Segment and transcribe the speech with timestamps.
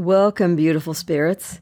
[0.00, 1.60] Welcome, beautiful spirits.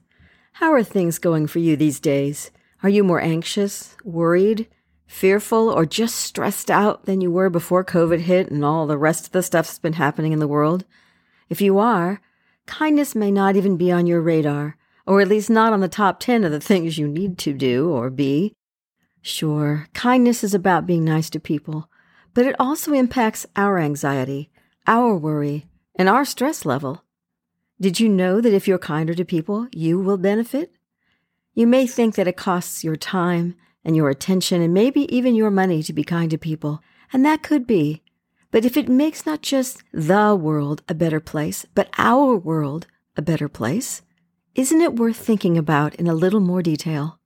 [0.52, 2.52] How are things going for you these days?
[2.84, 4.68] Are you more anxious, worried,
[5.08, 9.26] fearful, or just stressed out than you were before COVID hit and all the rest
[9.26, 10.84] of the stuff that's been happening in the world?
[11.48, 12.20] If you are,
[12.64, 16.20] kindness may not even be on your radar, or at least not on the top
[16.20, 18.54] 10 of the things you need to do or be.
[19.20, 21.90] Sure, kindness is about being nice to people,
[22.34, 24.48] but it also impacts our anxiety,
[24.86, 27.02] our worry, and our stress level.
[27.80, 30.72] Did you know that if you're kinder to people, you will benefit?
[31.54, 35.52] You may think that it costs your time and your attention and maybe even your
[35.52, 38.02] money to be kind to people, and that could be.
[38.50, 43.22] But if it makes not just the world a better place, but our world a
[43.22, 44.02] better place,
[44.56, 47.20] isn't it worth thinking about in a little more detail?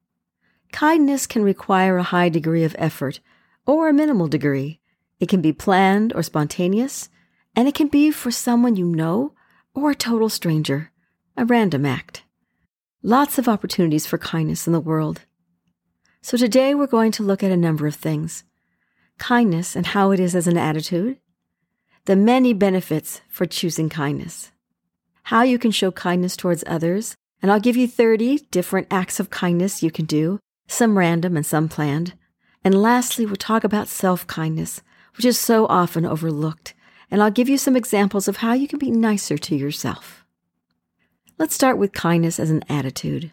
[0.70, 3.20] Kindness can require a high degree of effort
[3.64, 4.80] or a minimal degree.
[5.18, 7.08] It can be planned or spontaneous,
[7.56, 9.32] and it can be for someone you know
[9.74, 10.90] or a total stranger,
[11.36, 12.22] a random act.
[13.02, 15.22] Lots of opportunities for kindness in the world.
[16.20, 18.44] So today we're going to look at a number of things
[19.18, 21.18] kindness and how it is as an attitude,
[22.06, 24.50] the many benefits for choosing kindness,
[25.24, 29.30] how you can show kindness towards others, and I'll give you 30 different acts of
[29.30, 32.14] kindness you can do, some random and some planned.
[32.64, 34.80] And lastly, we'll talk about self kindness,
[35.16, 36.74] which is so often overlooked
[37.12, 40.24] and I'll give you some examples of how you can be nicer to yourself.
[41.38, 43.32] Let's start with kindness as an attitude.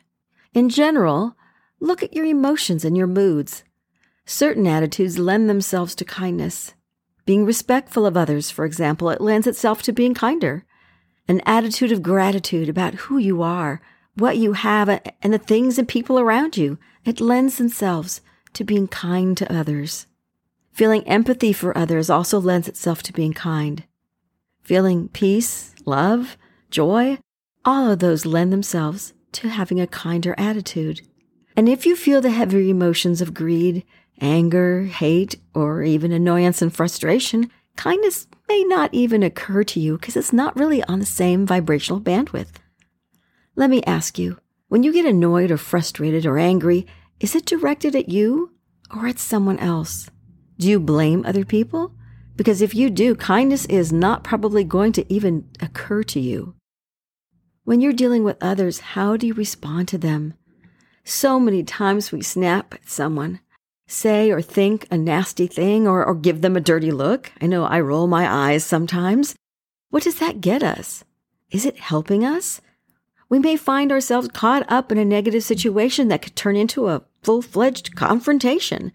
[0.54, 1.38] In general,
[1.80, 3.64] look at your emotions and your moods.
[4.26, 6.74] Certain attitudes lend themselves to kindness.
[7.26, 10.66] Being respectful of others, for example, it lends itself to being kinder.
[11.30, 13.82] An attitude of gratitude about who you are,
[14.16, 14.90] what you have,
[15.22, 18.20] and the things and people around you, it lends themselves
[18.54, 20.06] to being kind to others.
[20.80, 23.84] Feeling empathy for others also lends itself to being kind.
[24.62, 26.38] Feeling peace, love,
[26.72, 27.18] joy,
[27.66, 31.02] all of those lend themselves to having a kinder attitude.
[31.58, 33.84] And if you feel the heavy emotions of greed,
[34.22, 40.16] anger, hate, or even annoyance and frustration, kindness may not even occur to you because
[40.16, 42.54] it's not really on the same vibrational bandwidth.
[43.58, 44.40] Let me ask you
[44.70, 46.88] when you get annoyed or frustrated or angry,
[47.20, 48.54] is it directed at you
[48.96, 50.10] or at someone else?
[50.60, 51.94] Do you blame other people?
[52.36, 56.54] Because if you do, kindness is not probably going to even occur to you.
[57.64, 60.34] When you're dealing with others, how do you respond to them?
[61.06, 63.40] So many times we snap at someone,
[63.88, 67.32] say or think a nasty thing, or, or give them a dirty look.
[67.40, 69.36] I know I roll my eyes sometimes.
[69.92, 71.06] What does that get us?
[71.52, 72.60] Is it helping us?
[73.30, 77.04] We may find ourselves caught up in a negative situation that could turn into a
[77.24, 78.92] full fledged confrontation.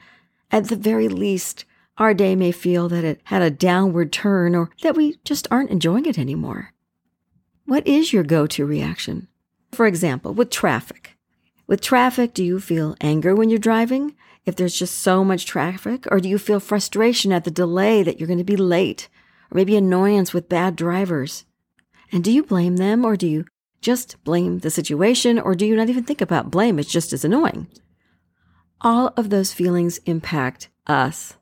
[0.50, 1.64] At the very least,
[1.96, 5.70] our day may feel that it had a downward turn or that we just aren't
[5.70, 6.72] enjoying it anymore.
[7.66, 9.28] What is your go to reaction?
[9.72, 11.16] For example, with traffic.
[11.66, 14.14] With traffic, do you feel anger when you're driving?
[14.44, 16.06] If there's just so much traffic?
[16.10, 19.08] Or do you feel frustration at the delay that you're going to be late?
[19.50, 21.44] Or maybe annoyance with bad drivers?
[22.12, 23.46] And do you blame them or do you
[23.80, 26.78] just blame the situation or do you not even think about blame?
[26.78, 27.68] It's just as annoying
[28.84, 31.34] all of those feelings impact us.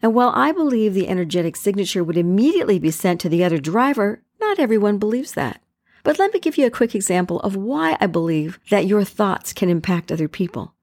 [0.00, 4.22] And while I believe the energetic signature would immediately be sent to the other driver,
[4.40, 5.60] not everyone believes that.
[6.02, 9.52] But let me give you a quick example of why I believe that your thoughts
[9.52, 10.74] can impact other people.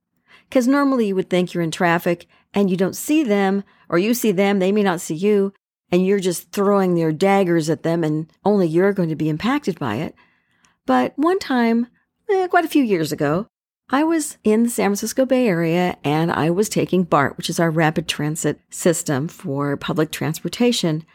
[0.47, 4.13] Because normally you would think you're in traffic and you don't see them, or you
[4.13, 5.53] see them, they may not see you,
[5.91, 9.79] and you're just throwing their daggers at them and only you're going to be impacted
[9.79, 10.13] by it.
[10.85, 11.87] But one time,
[12.29, 13.47] eh, quite a few years ago,
[13.89, 17.59] I was in the San Francisco Bay Area and I was taking BART, which is
[17.59, 21.05] our rapid transit system for public transportation.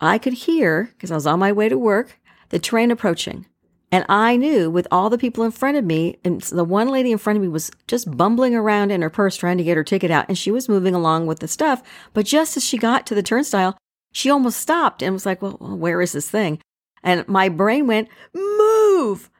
[0.00, 2.18] I could hear, because I was on my way to work,
[2.48, 3.44] the train approaching.
[3.92, 7.12] And I knew with all the people in front of me, and the one lady
[7.12, 9.84] in front of me was just bumbling around in her purse trying to get her
[9.84, 11.82] ticket out, and she was moving along with the stuff.
[12.12, 13.76] But just as she got to the turnstile,
[14.12, 16.58] she almost stopped and was like, Well, where is this thing?
[17.04, 19.30] And my brain went, Move!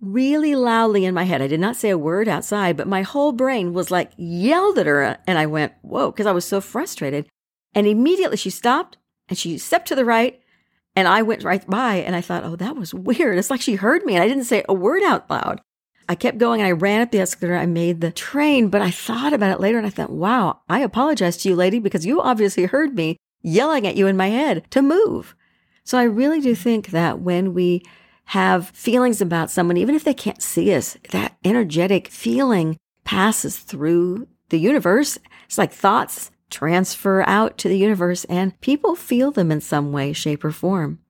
[0.00, 1.42] Really loudly in my head.
[1.42, 4.86] I did not say a word outside, but my whole brain was like yelled at
[4.86, 5.18] her.
[5.26, 7.28] And I went, whoa, because I was so frustrated.
[7.74, 8.96] And immediately she stopped
[9.28, 10.40] and she stepped to the right
[10.96, 13.38] And I went right by and I thought, oh, that was weird.
[13.38, 15.60] It's like she heard me and I didn't say a word out loud.
[16.08, 17.56] I kept going and I ran up the escalator.
[17.56, 20.80] I made the train, but I thought about it later and I thought, wow, I
[20.80, 24.68] apologize to you, lady, because you obviously heard me yelling at you in my head
[24.70, 25.36] to move.
[25.84, 27.82] So I really do think that when we
[28.30, 34.28] have feelings about someone, even if they can't see us, that energetic feeling passes through
[34.50, 35.18] the universe.
[35.46, 40.12] It's like thoughts transfer out to the universe and people feel them in some way,
[40.12, 41.00] shape, or form.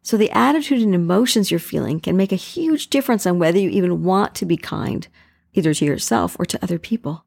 [0.00, 3.68] So the attitude and emotions you're feeling can make a huge difference on whether you
[3.68, 5.06] even want to be kind,
[5.52, 7.26] either to yourself or to other people.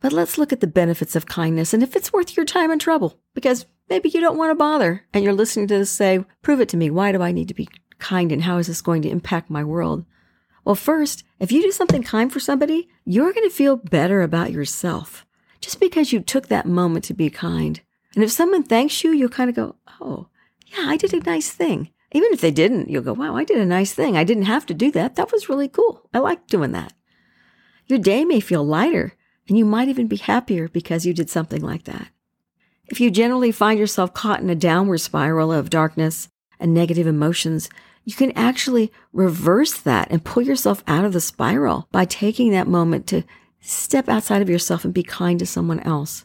[0.00, 2.78] But let's look at the benefits of kindness and if it's worth your time and
[2.80, 6.60] trouble, because maybe you don't want to bother and you're listening to this say, prove
[6.60, 6.90] it to me.
[6.90, 9.64] Why do I need to be kind and how is this going to impact my
[9.64, 10.04] world?
[10.64, 14.52] Well, first, if you do something kind for somebody, you're going to feel better about
[14.52, 15.24] yourself
[15.60, 17.80] just because you took that moment to be kind.
[18.14, 20.28] And if someone thanks you, you'll kind of go, oh,
[20.66, 21.90] yeah, I did a nice thing.
[22.12, 24.16] Even if they didn't, you'll go, wow, I did a nice thing.
[24.16, 25.16] I didn't have to do that.
[25.16, 26.08] That was really cool.
[26.12, 26.92] I like doing that.
[27.86, 29.14] Your day may feel lighter
[29.48, 32.08] and you might even be happier because you did something like that.
[32.86, 36.28] If you generally find yourself caught in a downward spiral of darkness
[36.58, 37.68] and negative emotions,
[38.08, 42.66] you can actually reverse that and pull yourself out of the spiral by taking that
[42.66, 43.22] moment to
[43.60, 46.24] step outside of yourself and be kind to someone else.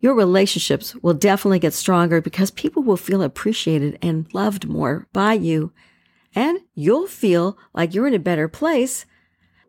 [0.00, 5.34] Your relationships will definitely get stronger because people will feel appreciated and loved more by
[5.34, 5.72] you.
[6.34, 9.06] And you'll feel like you're in a better place.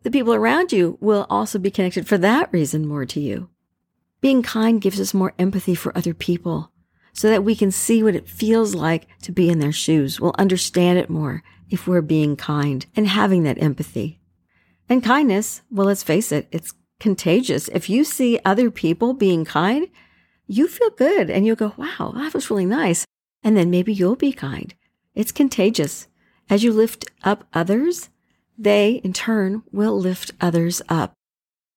[0.01, 3.47] The people around you will also be connected for that reason more to you.
[4.21, 6.71] Being kind gives us more empathy for other people
[7.17, 10.21] so that we can see what it feels like to be in their shoes.
[10.21, 14.19] We'll understand it more if we're being kind and having that empathy.
[14.87, 17.69] And kindness, well, let's face it, it's contagious.
[17.69, 19.87] If you see other people being kind,
[20.45, 23.03] you feel good and you'll go, wow, that was really nice.
[23.43, 24.75] And then maybe you'll be kind.
[25.15, 26.07] It's contagious.
[26.51, 28.09] As you lift up others,
[28.59, 31.13] they in turn will lift others up,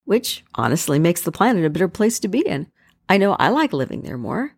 [0.05, 2.67] which honestly makes the planet a better place to be in.
[3.09, 4.55] I know I like living there more.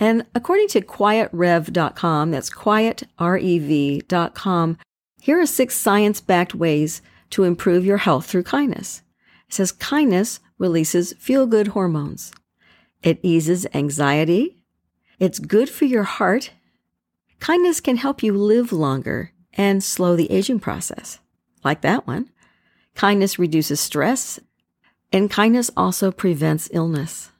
[0.00, 4.78] And according to quietrev.com, that's quietrev.com,
[5.20, 9.02] here are six science backed ways to improve your health through kindness.
[9.48, 12.32] It says kindness releases feel good hormones.
[13.02, 14.56] It eases anxiety.
[15.18, 16.50] It's good for your heart.
[17.40, 21.18] Kindness can help you live longer and slow the aging process,
[21.62, 22.30] like that one.
[22.94, 24.40] Kindness reduces stress,
[25.12, 27.30] and kindness also prevents illness.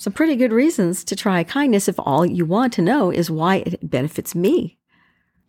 [0.00, 3.56] Some pretty good reasons to try kindness if all you want to know is why
[3.56, 4.78] it benefits me.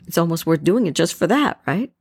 [0.06, 1.92] It's almost worth doing it just for that, right?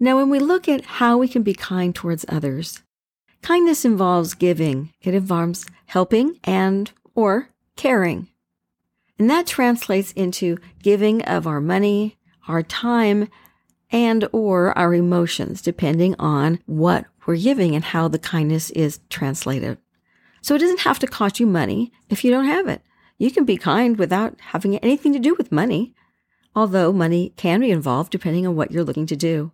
[0.00, 2.82] Now, when we look at how we can be kind towards others,
[3.42, 4.92] Kindness involves giving.
[5.00, 8.28] It involves helping and or caring.
[9.18, 13.28] And that translates into giving of our money, our time,
[13.90, 19.78] and or our emotions, depending on what we're giving and how the kindness is translated.
[20.40, 22.82] So it doesn't have to cost you money if you don't have it.
[23.18, 25.94] You can be kind without having anything to do with money,
[26.54, 29.52] although money can be involved depending on what you're looking to do.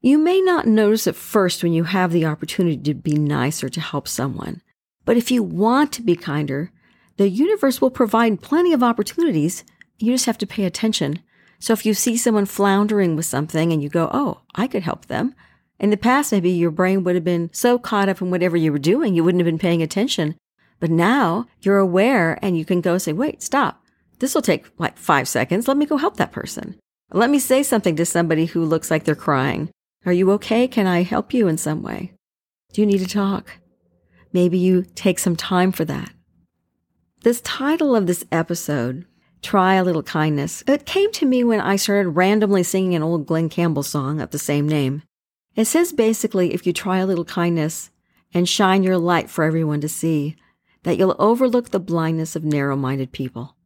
[0.00, 3.80] You may not notice at first when you have the opportunity to be nicer to
[3.80, 4.60] help someone.
[5.04, 6.70] But if you want to be kinder,
[7.16, 9.64] the universe will provide plenty of opportunities.
[9.98, 11.20] You just have to pay attention.
[11.58, 15.06] So if you see someone floundering with something and you go, Oh, I could help
[15.06, 15.34] them.
[15.80, 18.72] In the past, maybe your brain would have been so caught up in whatever you
[18.72, 20.36] were doing, you wouldn't have been paying attention.
[20.80, 23.82] But now you're aware and you can go say, wait, stop.
[24.18, 25.66] This will take like five seconds.
[25.66, 26.78] Let me go help that person.
[27.12, 29.70] Let me say something to somebody who looks like they're crying.
[30.06, 30.68] Are you okay?
[30.68, 32.12] Can I help you in some way?
[32.72, 33.58] Do you need to talk?
[34.32, 36.10] Maybe you take some time for that.
[37.22, 39.06] This title of this episode,
[39.42, 43.26] Try a Little Kindness, it came to me when I started randomly singing an old
[43.26, 45.02] Glen Campbell song of the same name.
[45.56, 47.90] It says basically if you try a little kindness
[48.32, 50.36] and shine your light for everyone to see,
[50.82, 53.56] that you'll overlook the blindness of narrow minded people.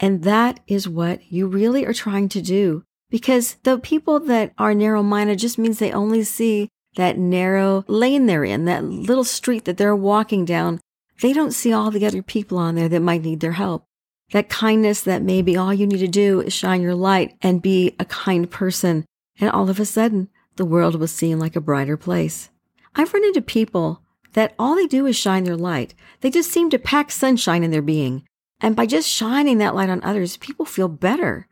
[0.00, 4.74] And that is what you really are trying to do because the people that are
[4.74, 9.64] narrow minded just means they only see that narrow lane they're in, that little street
[9.64, 10.80] that they're walking down.
[11.20, 13.84] They don't see all the other people on there that might need their help.
[14.32, 17.96] That kindness that maybe all you need to do is shine your light and be
[17.98, 19.06] a kind person.
[19.40, 22.50] And all of a sudden, the world will seem like a brighter place.
[22.94, 24.02] I've run into people
[24.34, 25.94] that all they do is shine their light.
[26.20, 28.24] They just seem to pack sunshine in their being.
[28.60, 31.46] And by just shining that light on others, people feel better.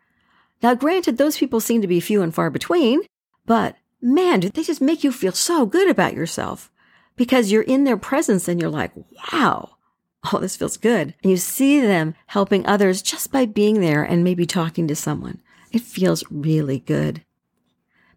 [0.62, 3.02] Now, granted, those people seem to be few and far between,
[3.46, 6.70] but man, do they just make you feel so good about yourself
[7.16, 8.92] because you're in their presence and you're like,
[9.32, 9.76] wow,
[10.32, 11.14] oh, this feels good.
[11.22, 15.40] And you see them helping others just by being there and maybe talking to someone.
[15.72, 17.22] It feels really good.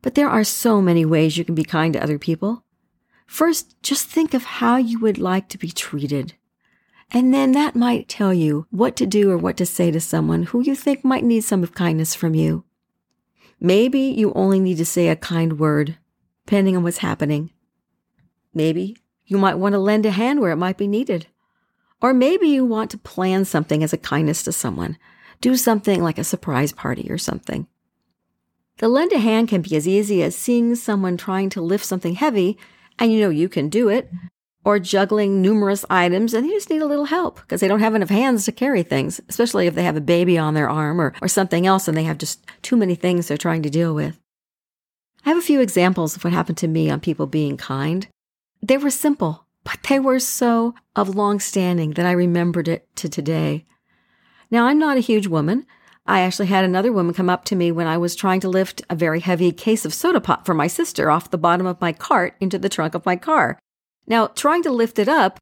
[0.01, 2.63] But there are so many ways you can be kind to other people.
[3.25, 6.33] First, just think of how you would like to be treated.
[7.11, 10.43] And then that might tell you what to do or what to say to someone
[10.43, 12.63] who you think might need some of kindness from you.
[13.59, 15.97] Maybe you only need to say a kind word,
[16.45, 17.51] depending on what's happening.
[18.53, 21.27] Maybe you might want to lend a hand where it might be needed.
[22.01, 24.97] Or maybe you want to plan something as a kindness to someone.
[25.41, 27.67] Do something like a surprise party or something.
[28.79, 32.15] The lend a hand can be as easy as seeing someone trying to lift something
[32.15, 32.57] heavy
[32.97, 34.09] and you know you can do it,
[34.65, 37.95] or juggling numerous items and they just need a little help because they don't have
[37.95, 41.13] enough hands to carry things, especially if they have a baby on their arm or,
[41.21, 44.19] or something else and they have just too many things they're trying to deal with.
[45.25, 48.07] I have a few examples of what happened to me on people being kind.
[48.61, 53.09] They were simple, but they were so of long standing that I remembered it to
[53.09, 53.65] today.
[54.51, 55.65] Now, I'm not a huge woman.
[56.09, 58.81] I actually had another woman come up to me when I was trying to lift
[58.89, 61.93] a very heavy case of soda pop for my sister off the bottom of my
[61.93, 63.59] cart into the trunk of my car.
[64.07, 65.37] Now, trying to lift it up,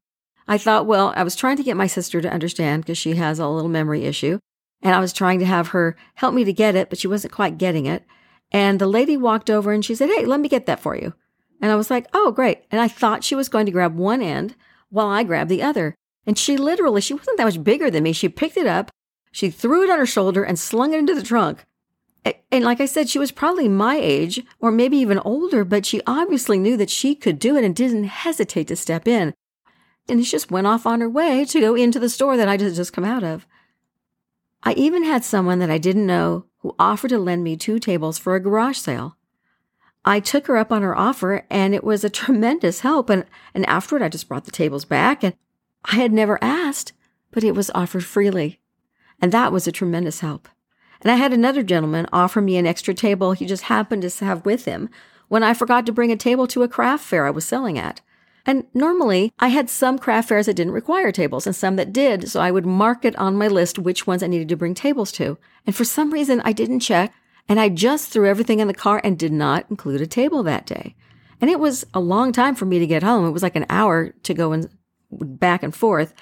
[0.46, 3.38] I thought, well, I was trying to get my sister to understand because she has
[3.38, 4.40] a little memory issue.
[4.82, 7.32] And I was trying to have her help me to get it, but she wasn't
[7.32, 8.04] quite getting it.
[8.52, 11.14] And the lady walked over and she said, Hey, let me get that for you.
[11.62, 12.64] And I was like, Oh, great.
[12.70, 14.54] And I thought she was going to grab one end
[14.90, 15.94] while I grabbed the other.
[16.26, 18.12] And she literally, she wasn't that much bigger than me.
[18.12, 18.90] She picked it up,
[19.38, 21.64] she threw it on her shoulder and slung it into the trunk.
[22.50, 26.02] And like I said, she was probably my age or maybe even older, but she
[26.08, 29.32] obviously knew that she could do it and didn't hesitate to step in.
[30.08, 32.58] And she just went off on her way to go into the store that I
[32.58, 33.46] had just come out of.
[34.64, 38.18] I even had someone that I didn't know who offered to lend me two tables
[38.18, 39.18] for a garage sale.
[40.04, 43.08] I took her up on her offer and it was a tremendous help.
[43.08, 45.36] And, and afterward, I just brought the tables back and
[45.84, 46.92] I had never asked,
[47.30, 48.58] but it was offered freely.
[49.20, 50.48] And that was a tremendous help.
[51.00, 54.44] And I had another gentleman offer me an extra table he just happened to have
[54.44, 54.88] with him
[55.28, 58.00] when I forgot to bring a table to a craft fair I was selling at.
[58.46, 62.30] And normally I had some craft fairs that didn't require tables and some that did,
[62.30, 65.12] so I would mark it on my list which ones I needed to bring tables
[65.12, 65.36] to.
[65.66, 67.12] And for some reason I didn't check
[67.48, 70.66] and I just threw everything in the car and did not include a table that
[70.66, 70.94] day.
[71.40, 73.26] And it was a long time for me to get home.
[73.26, 74.68] It was like an hour to go and
[75.10, 76.14] back and forth.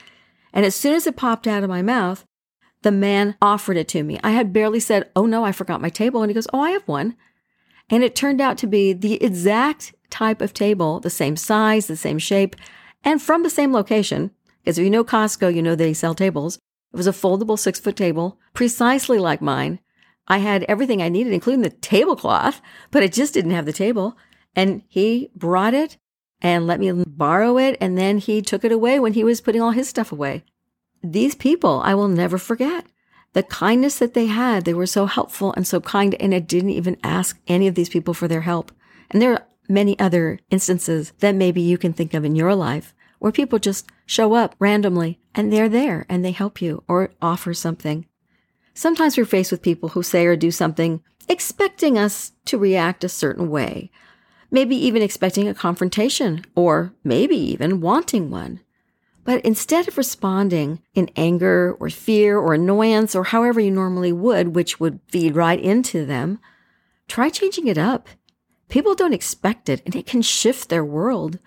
[0.53, 2.26] And as soon as it popped out of my mouth,
[2.87, 4.17] the man offered it to me.
[4.23, 6.23] I had barely said, Oh no, I forgot my table.
[6.23, 7.17] And he goes, Oh, I have one.
[7.91, 11.97] And it turned out to be the exact type of table, the same size, the
[11.97, 12.55] same shape,
[13.03, 14.31] and from the same location.
[14.63, 16.61] Because if you know Costco, you know they sell tables.
[16.93, 19.81] It was a foldable six foot table, precisely like mine.
[20.29, 22.63] I had everything I needed, including the tablecloth,
[22.93, 24.17] but it just didn't have the table.
[24.55, 25.97] And he brought it
[26.41, 27.79] and let me borrow it.
[27.81, 30.45] And then he took it away when he was putting all his stuff away
[31.13, 32.87] these people I will never forget.
[33.33, 36.71] The kindness that they had, they were so helpful and so kind, and I didn't
[36.71, 38.73] even ask any of these people for their help.
[39.11, 42.95] And there are many other instances that maybe you can think of in your life
[43.19, 47.53] where people just show up randomly and they're there and they help you or offer
[47.53, 48.07] something.
[48.75, 53.09] Sometimes we're faced with people who say or do something expecting us to react a
[53.09, 53.91] certain way,
[54.51, 58.61] maybe even expecting a confrontation or maybe even wanting one.
[59.27, 64.55] But instead of responding in anger or fear or annoyance or however you normally would,
[64.55, 66.39] which would feed right into them,
[67.09, 68.09] try changing it up.
[68.69, 71.41] People don't expect it and it can shift their world.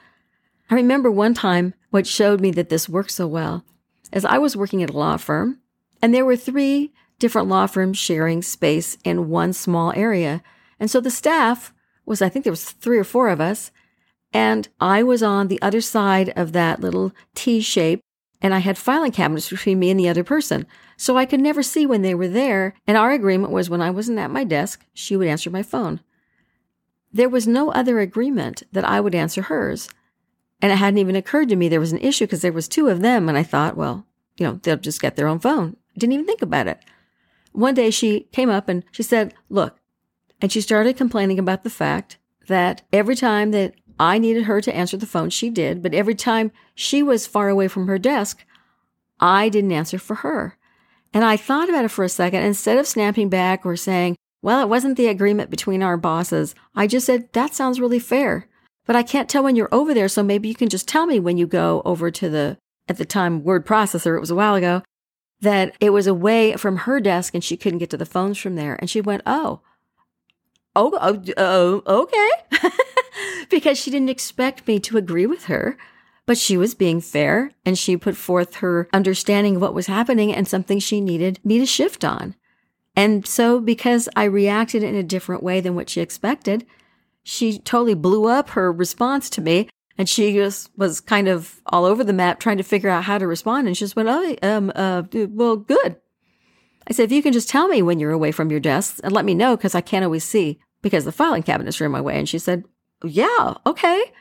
[0.69, 3.63] I remember one time what showed me that this works so well
[4.11, 5.59] is I was working at a law firm
[6.01, 10.43] and there were three different law firms sharing space in one small area.
[10.81, 11.73] And so the staff
[12.05, 13.71] was, I think there was three or four of us,
[14.33, 18.01] and I was on the other side of that little T shape
[18.41, 20.65] and I had filing cabinets between me and the other person.
[20.97, 22.73] So I could never see when they were there.
[22.87, 26.01] And our agreement was when I wasn't at my desk, she would answer my phone.
[27.11, 29.89] There was no other agreement that I would answer hers.
[30.61, 32.87] And it hadn't even occurred to me there was an issue because there was two
[32.87, 33.27] of them.
[33.27, 34.05] And I thought, well,
[34.37, 35.75] you know, they'll just get their own phone.
[35.97, 36.79] Didn't even think about it.
[37.51, 39.79] One day she came up and she said, look,
[40.41, 42.17] and she started complaining about the fact
[42.47, 45.29] that every time that I needed her to answer the phone.
[45.29, 45.83] She did.
[45.83, 48.45] But every time she was far away from her desk,
[49.19, 50.57] I didn't answer for her.
[51.13, 52.43] And I thought about it for a second.
[52.43, 56.87] Instead of snapping back or saying, well, it wasn't the agreement between our bosses, I
[56.87, 58.47] just said, that sounds really fair.
[58.85, 60.07] But I can't tell when you're over there.
[60.07, 63.05] So maybe you can just tell me when you go over to the, at the
[63.05, 64.15] time, word processor.
[64.15, 64.81] It was a while ago
[65.41, 68.55] that it was away from her desk and she couldn't get to the phones from
[68.55, 68.75] there.
[68.75, 69.61] And she went, oh,
[70.79, 72.69] oh, oh, oh okay.
[73.49, 75.77] because she didn't expect me to agree with her.
[76.25, 80.33] But she was being fair and she put forth her understanding of what was happening
[80.33, 82.35] and something she needed me to shift on.
[82.95, 86.67] And so, because I reacted in a different way than what she expected,
[87.23, 89.69] she totally blew up her response to me.
[89.97, 93.17] And she just was kind of all over the map trying to figure out how
[93.17, 93.67] to respond.
[93.67, 95.97] And she just went, Oh, um, uh, well, good.
[96.89, 99.13] I said, if you can just tell me when you're away from your desk and
[99.13, 102.01] let me know because I can't always see because the filing cabinets are in my
[102.01, 102.17] way.
[102.17, 102.65] And she said,
[103.03, 104.03] yeah, okay.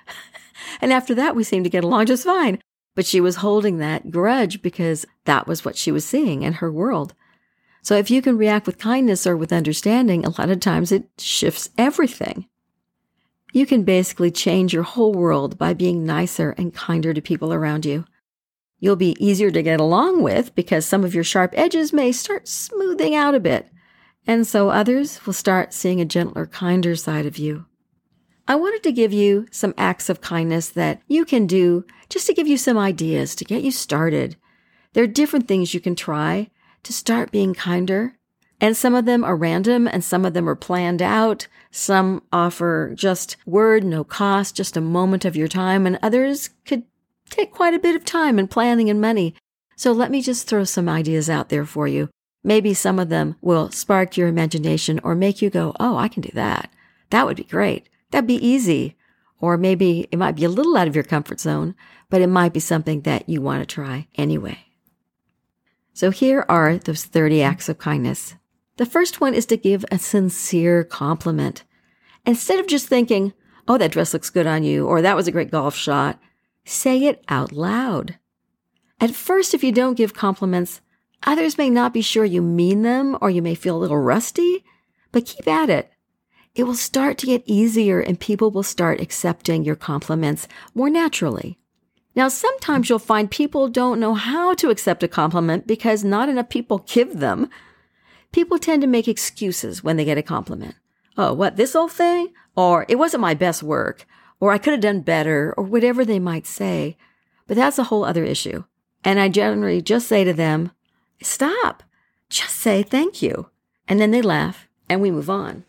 [0.81, 2.61] And after that, we seemed to get along just fine.
[2.97, 6.71] But she was holding that grudge because that was what she was seeing in her
[6.71, 7.15] world.
[7.83, 11.09] So if you can react with kindness or with understanding, a lot of times it
[11.17, 12.47] shifts everything.
[13.53, 17.87] You can basically change your whole world by being nicer and kinder to people around
[17.87, 18.05] you.
[18.81, 22.47] You'll be easier to get along with because some of your sharp edges may start
[22.47, 23.69] smoothing out a bit.
[24.29, 27.65] And so others will start seeing a gentler, kinder side of you.
[28.47, 32.35] I wanted to give you some acts of kindness that you can do just to
[32.35, 34.37] give you some ideas to get you started.
[34.93, 36.51] There are different things you can try
[36.83, 38.19] to start being kinder.
[38.61, 41.47] And some of them are random and some of them are planned out.
[41.71, 45.87] Some offer just word, no cost, just a moment of your time.
[45.87, 46.83] And others could
[47.31, 49.35] take quite a bit of time and planning and money.
[49.77, 52.11] So let me just throw some ideas out there for you.
[52.43, 56.23] Maybe some of them will spark your imagination or make you go, Oh, I can
[56.23, 56.71] do that.
[57.11, 57.89] That would be great.
[58.11, 58.97] That'd be easy.
[59.41, 61.75] Or maybe it might be a little out of your comfort zone,
[62.11, 64.59] but it might be something that you want to try anyway.
[65.93, 68.35] So here are those 30 acts of kindness.
[68.77, 71.65] The first one is to give a sincere compliment.
[72.25, 73.33] Instead of just thinking,
[73.67, 76.21] oh, that dress looks good on you, or that was a great golf shot,
[76.65, 78.19] say it out loud.
[79.01, 80.81] At first, if you don't give compliments,
[81.25, 84.65] others may not be sure you mean them, or you may feel a little rusty,
[85.13, 85.93] but keep at it
[86.59, 91.57] it will start to get easier and people will start accepting your compliments more naturally.
[92.17, 96.49] Now, sometimes you'll find people don't know how to accept a compliment because not enough
[96.49, 97.49] people give them.
[98.33, 100.75] People tend to make excuses when they get a compliment.
[101.17, 102.33] Oh, what, this old thing?
[102.57, 104.05] Or it wasn't my best work.
[104.41, 106.97] Or I could have done better, or whatever they might say.
[107.47, 108.65] But that's a whole other issue.
[109.05, 110.73] And I generally just say to them,
[111.23, 111.83] stop.
[112.29, 113.51] Just say thank you.
[113.87, 115.65] And then they laugh and we move on.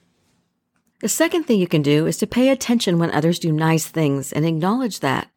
[0.99, 4.33] The second thing you can do is to pay attention when others do nice things
[4.33, 5.29] and acknowledge that.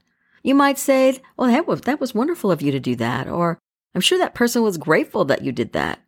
[0.42, 3.60] You might say, well, that was, that was wonderful of you to do that, or
[3.94, 6.00] I'm sure that person was grateful that you did that.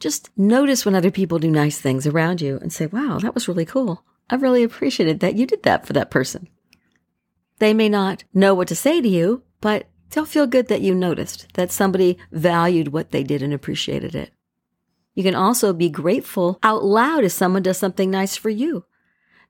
[0.00, 3.48] Just notice when other people do nice things around you and say, wow, that was
[3.48, 4.04] really cool.
[4.28, 6.48] I really appreciated that you did that for that person.
[7.58, 10.94] They may not know what to say to you, but they'll feel good that you
[10.94, 14.30] noticed, that somebody valued what they did and appreciated it.
[15.14, 18.84] You can also be grateful out loud if someone does something nice for you.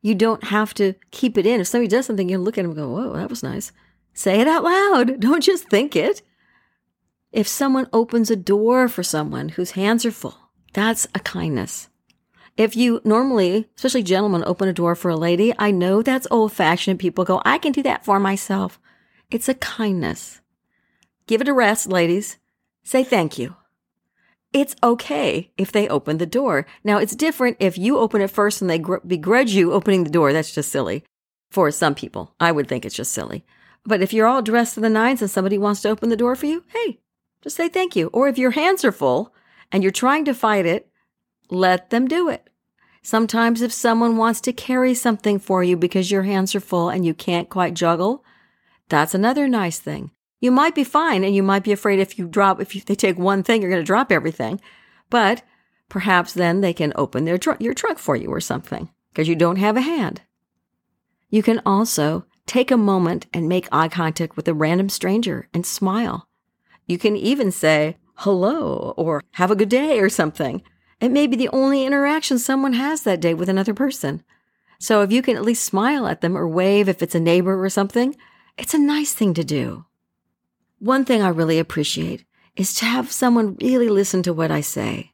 [0.00, 1.60] You don't have to keep it in.
[1.60, 3.72] If somebody does something, you look at them and go, Whoa, that was nice.
[4.14, 5.20] Say it out loud.
[5.20, 6.22] Don't just think it.
[7.32, 11.88] If someone opens a door for someone whose hands are full, that's a kindness.
[12.56, 16.52] If you normally, especially gentlemen, open a door for a lady, I know that's old
[16.52, 16.98] fashioned.
[16.98, 18.80] People go, I can do that for myself.
[19.30, 20.40] It's a kindness.
[21.28, 22.38] Give it a rest, ladies.
[22.82, 23.54] Say thank you
[24.52, 26.66] it's okay if they open the door.
[26.82, 30.10] Now, it's different if you open it first and they gr- begrudge you opening the
[30.10, 30.32] door.
[30.32, 31.04] That's just silly
[31.50, 32.34] for some people.
[32.40, 33.44] I would think it's just silly.
[33.84, 36.34] But if you're all dressed to the nines and somebody wants to open the door
[36.34, 37.00] for you, hey,
[37.42, 38.08] just say thank you.
[38.08, 39.34] Or if your hands are full
[39.70, 40.90] and you're trying to fight it,
[41.50, 42.48] let them do it.
[43.02, 47.06] Sometimes if someone wants to carry something for you because your hands are full and
[47.06, 48.24] you can't quite juggle,
[48.88, 50.10] that's another nice thing.
[50.40, 52.94] You might be fine and you might be afraid if you drop, if you, they
[52.94, 54.60] take one thing, you're going to drop everything.
[55.10, 55.42] But
[55.88, 59.34] perhaps then they can open their tr- your trunk for you or something because you
[59.34, 60.22] don't have a hand.
[61.30, 65.66] You can also take a moment and make eye contact with a random stranger and
[65.66, 66.28] smile.
[66.86, 70.62] You can even say hello or have a good day or something.
[71.00, 74.22] It may be the only interaction someone has that day with another person.
[74.78, 77.62] So if you can at least smile at them or wave if it's a neighbor
[77.62, 78.16] or something,
[78.56, 79.84] it's a nice thing to do.
[80.80, 85.10] One thing I really appreciate is to have someone really listen to what I say.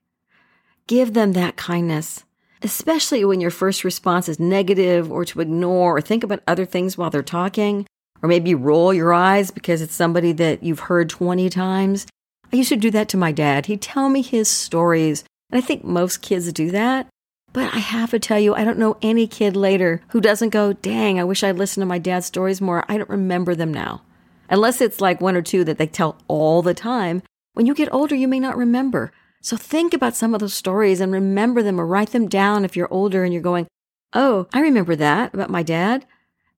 [0.86, 2.24] Give them that kindness,
[2.62, 6.98] especially when your first response is negative or to ignore or think about other things
[6.98, 7.86] while they're talking,
[8.22, 12.06] or maybe roll your eyes because it's somebody that you've heard 20 times.
[12.52, 13.64] I used to do that to my dad.
[13.64, 17.08] He'd tell me his stories, and I think most kids do that.
[17.54, 20.74] But I have to tell you, I don't know any kid later who doesn't go,
[20.74, 22.84] dang, I wish I'd listened to my dad's stories more.
[22.86, 24.02] I don't remember them now.
[24.48, 27.22] Unless it's like one or two that they tell all the time.
[27.54, 29.12] When you get older, you may not remember.
[29.40, 32.76] So think about some of those stories and remember them or write them down if
[32.76, 33.66] you're older and you're going,
[34.12, 36.06] Oh, I remember that about my dad.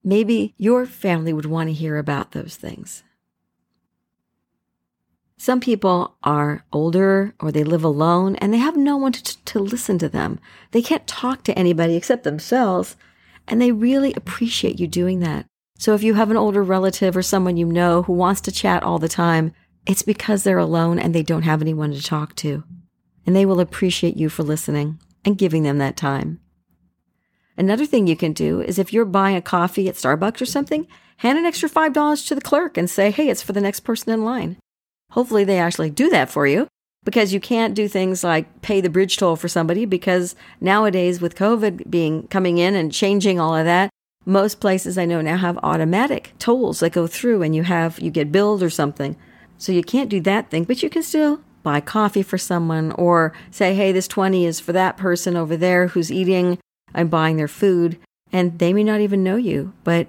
[0.03, 3.03] maybe your family would want to hear about those things.
[5.37, 9.59] Some people are older or they live alone and they have no one to, to
[9.59, 10.39] listen to them.
[10.71, 12.95] They can't talk to anybody except themselves.
[13.47, 15.45] And they really appreciate you doing that.
[15.77, 18.83] So if you have an older relative or someone you know who wants to chat
[18.83, 19.53] all the time,
[19.85, 22.63] it's because they're alone and they don't have anyone to talk to.
[23.25, 26.39] And they will appreciate you for listening and giving them that time.
[27.57, 30.87] Another thing you can do is if you're buying a coffee at Starbucks or something,
[31.17, 34.13] hand an extra $5 to the clerk and say, hey, it's for the next person
[34.13, 34.57] in line.
[35.11, 36.67] Hopefully, they actually do that for you
[37.03, 41.35] because you can't do things like pay the bridge toll for somebody because nowadays with
[41.35, 43.89] COVID being coming in and changing all of that,
[44.27, 48.11] most places I know now have automatic tolls that go through and you have you
[48.11, 49.15] get billed or something.
[49.57, 53.33] So you can't do that thing, but you can still buy coffee for someone or
[53.49, 56.59] say, "Hey, this 20 is for that person over there who's eating
[56.93, 57.97] I'm buying their food."
[58.33, 60.07] And they may not even know you, but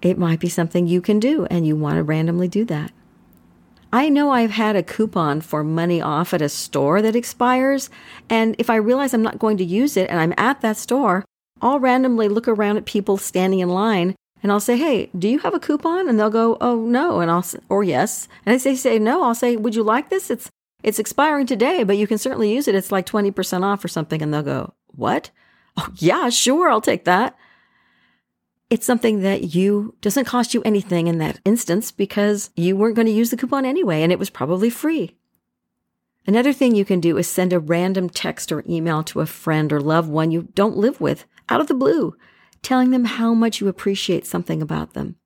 [0.00, 2.92] it might be something you can do and you want to randomly do that.
[3.92, 7.90] I know I've had a coupon for money off at a store that expires,
[8.30, 11.24] and if I realize I'm not going to use it and I'm at that store,
[11.62, 15.40] I'll randomly look around at people standing in line and I'll say, "Hey, do you
[15.40, 18.62] have a coupon?" And they'll go, "Oh, no," and I'll say, or yes, and if
[18.62, 20.30] they say no, I'll say, "Would you like this?
[20.30, 20.50] It's
[20.82, 22.74] it's expiring today, but you can certainly use it.
[22.74, 25.30] It's like twenty percent off or something." And they'll go, "What?
[25.76, 27.36] Oh, yeah, sure, I'll take that."
[28.70, 33.06] it's something that you doesn't cost you anything in that instance because you weren't going
[33.06, 35.16] to use the coupon anyway and it was probably free.
[36.26, 39.72] Another thing you can do is send a random text or email to a friend
[39.72, 42.16] or loved one you don't live with out of the blue,
[42.62, 45.16] telling them how much you appreciate something about them.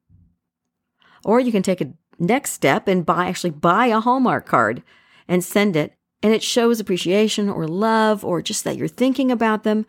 [1.25, 4.83] Or you can take a next step and buy actually buy a Hallmark card
[5.29, 9.65] and send it and it shows appreciation or love or just that you're thinking about
[9.65, 9.85] them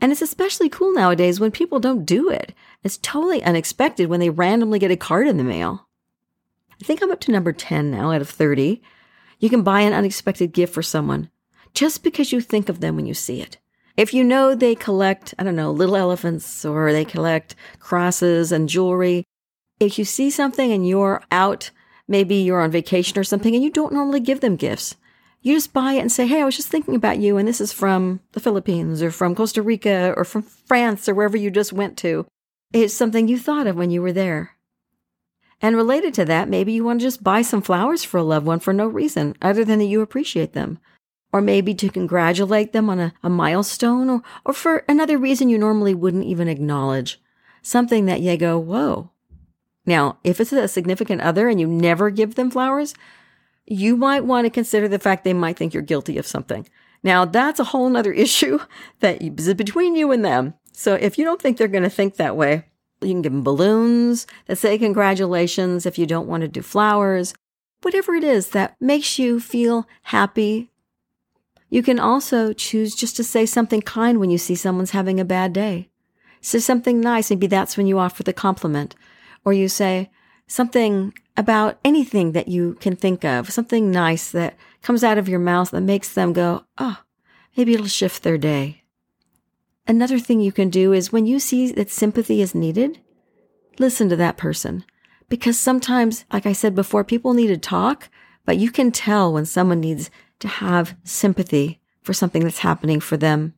[0.00, 2.54] and it's especially cool nowadays when people don't do it.
[2.84, 5.88] It's totally unexpected when they randomly get a card in the mail.
[6.80, 8.80] I think I'm up to number 10 now out of 30.
[9.40, 11.30] You can buy an unexpected gift for someone
[11.74, 13.58] just because you think of them when you see it.
[13.98, 18.68] If you know they collect, I don't know, little elephants or they collect crosses and
[18.68, 19.24] jewelry,
[19.80, 21.72] if you see something and you're out,
[22.06, 24.94] maybe you're on vacation or something and you don't normally give them gifts,
[25.42, 27.38] you just buy it and say, Hey, I was just thinking about you.
[27.38, 31.36] And this is from the Philippines or from Costa Rica or from France or wherever
[31.36, 32.24] you just went to.
[32.72, 34.52] It's something you thought of when you were there.
[35.60, 38.46] And related to that, maybe you want to just buy some flowers for a loved
[38.46, 40.78] one for no reason other than that you appreciate them.
[41.32, 45.58] Or maybe to congratulate them on a, a milestone or, or for another reason you
[45.58, 47.20] normally wouldn't even acknowledge.
[47.62, 49.10] Something that you go, whoa.
[49.84, 52.94] Now, if it's a significant other and you never give them flowers,
[53.66, 56.66] you might want to consider the fact they might think you're guilty of something.
[57.02, 58.58] Now, that's a whole other issue
[59.00, 60.54] that is between you and them.
[60.72, 62.64] So if you don't think they're going to think that way,
[63.00, 67.34] you can give them balloons that say congratulations if you don't want to do flowers,
[67.82, 70.70] whatever it is that makes you feel happy.
[71.70, 75.24] You can also choose just to say something kind when you see someone's having a
[75.24, 75.90] bad day.
[76.40, 77.30] Say something nice.
[77.30, 78.94] Maybe that's when you offer the compliment.
[79.44, 80.10] Or you say,
[80.46, 85.38] something about anything that you can think of, something nice that comes out of your
[85.38, 87.02] mouth that makes them go, oh,
[87.56, 88.82] maybe it'll shift their day.
[89.86, 92.98] Another thing you can do is when you see that sympathy is needed,
[93.78, 94.84] listen to that person.
[95.28, 98.08] Because sometimes, like I said before, people need to talk,
[98.44, 103.16] but you can tell when someone needs to have sympathy for something that's happening for
[103.16, 103.54] them.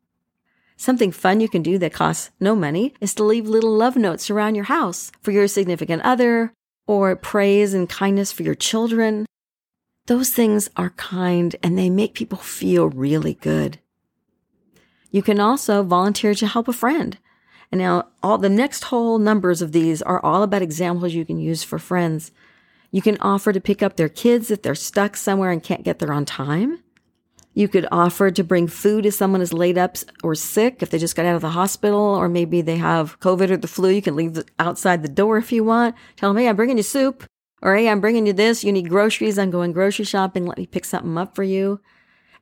[0.77, 4.31] Something fun you can do that costs no money is to leave little love notes
[4.31, 6.55] around your house for your significant other
[6.87, 9.27] or praise and kindness for your children.
[10.07, 13.79] Those things are kind and they make people feel really good.
[15.11, 17.19] You can also volunteer to help a friend.
[17.71, 21.39] And now all the next whole numbers of these are all about examples you can
[21.39, 22.33] use for friends.
[22.91, 25.99] You can offer to pick up their kids if they're stuck somewhere and can't get
[25.99, 26.83] there on time.
[27.53, 30.99] You could offer to bring food if someone is laid up or sick, if they
[30.99, 33.91] just got out of the hospital, or maybe they have COVID or the flu.
[33.91, 35.97] You can leave outside the door if you want.
[36.17, 37.25] Tell them, hey, I'm bringing you soup.
[37.63, 38.65] Or, hey, I'm bringing you this.
[38.65, 39.39] You need groceries.
[39.39, 40.47] I'm going grocery shopping.
[40.47, 41.81] Let me pick something up for you.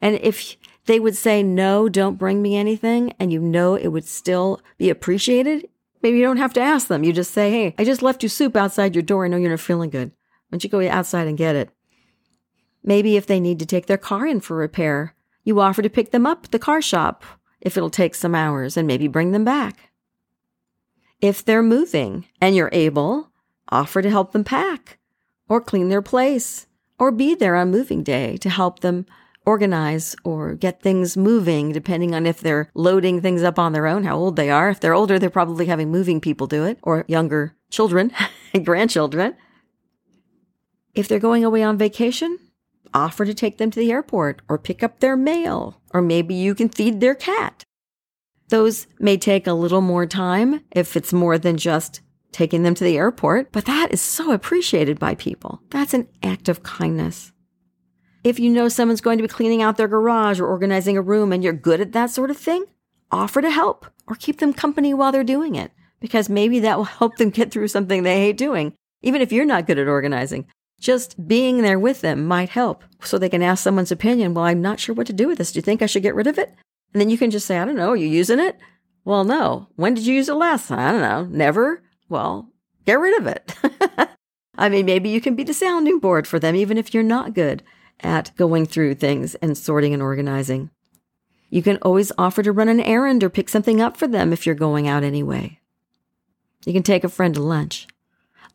[0.00, 4.06] And if they would say, no, don't bring me anything, and you know it would
[4.06, 5.68] still be appreciated,
[6.02, 7.02] maybe you don't have to ask them.
[7.02, 9.24] You just say, hey, I just left you soup outside your door.
[9.24, 10.12] I know you're not feeling good.
[10.48, 11.70] Why don't you go outside and get it?
[12.82, 16.10] Maybe if they need to take their car in for repair, you offer to pick
[16.10, 17.24] them up at the car shop
[17.60, 19.90] if it'll take some hours and maybe bring them back.
[21.20, 23.30] If they're moving and you're able,
[23.68, 24.98] offer to help them pack
[25.48, 26.66] or clean their place
[26.98, 29.04] or be there on moving day to help them
[29.44, 34.04] organize or get things moving, depending on if they're loading things up on their own,
[34.04, 34.68] how old they are.
[34.68, 38.12] If they're older, they're probably having moving people do it or younger children
[38.52, 39.34] and grandchildren.
[40.98, 42.40] If they're going away on vacation,
[42.92, 46.56] offer to take them to the airport or pick up their mail, or maybe you
[46.56, 47.62] can feed their cat.
[48.48, 52.00] Those may take a little more time if it's more than just
[52.32, 55.62] taking them to the airport, but that is so appreciated by people.
[55.70, 57.30] That's an act of kindness.
[58.24, 61.32] If you know someone's going to be cleaning out their garage or organizing a room
[61.32, 62.64] and you're good at that sort of thing,
[63.12, 66.82] offer to help or keep them company while they're doing it because maybe that will
[66.86, 68.72] help them get through something they hate doing.
[69.00, 70.44] Even if you're not good at organizing,
[70.78, 74.34] just being there with them might help so they can ask someone's opinion.
[74.34, 75.52] Well, I'm not sure what to do with this.
[75.52, 76.54] Do you think I should get rid of it?
[76.92, 78.56] And then you can just say, I don't know, are you using it?
[79.04, 79.68] Well, no.
[79.76, 80.70] When did you use it last?
[80.70, 81.24] I don't know.
[81.24, 81.82] Never?
[82.08, 82.50] Well,
[82.86, 83.54] get rid of it.
[84.58, 87.34] I mean, maybe you can be the sounding board for them, even if you're not
[87.34, 87.62] good
[88.00, 90.70] at going through things and sorting and organizing.
[91.50, 94.44] You can always offer to run an errand or pick something up for them if
[94.44, 95.60] you're going out anyway.
[96.64, 97.86] You can take a friend to lunch.